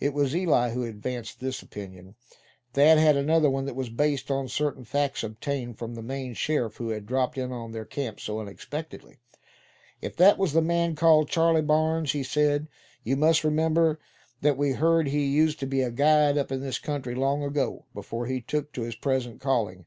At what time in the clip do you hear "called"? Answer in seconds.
10.94-11.30